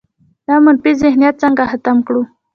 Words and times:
دا 0.47 0.55
منفي 0.65 0.91
ذهنیت 1.03 1.35
څنګه 1.43 1.63
ختم 1.71 1.97
کړو؟ 2.07 2.21